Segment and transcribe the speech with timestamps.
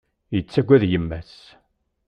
[0.35, 1.33] Yettaggad yemma-s.